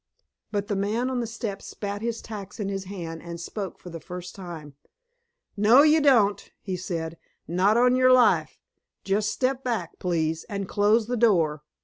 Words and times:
But 0.51 0.65
the 0.67 0.75
man 0.75 1.11
on 1.11 1.19
the 1.19 1.27
step 1.27 1.61
spat 1.61 2.01
his 2.01 2.23
tacks 2.23 2.59
in 2.59 2.69
his 2.69 2.85
hand 2.85 3.21
and 3.21 3.39
spoke 3.39 3.77
for 3.77 3.91
the 3.91 3.99
first 3.99 4.33
time. 4.33 4.73
"No, 5.55 5.83
you 5.83 6.01
don't," 6.01 6.51
he 6.59 6.75
said. 6.75 7.19
"Not 7.47 7.77
on 7.77 7.95
your 7.95 8.11
life. 8.11 8.57
Just 9.03 9.29
step 9.29 9.63
back, 9.63 9.99
please, 9.99 10.43
and 10.45 10.67
close 10.67 11.05
the 11.05 11.17
door. 11.17 11.61